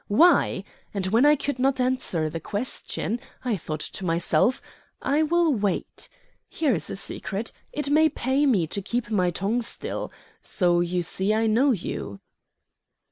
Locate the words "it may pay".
7.71-8.47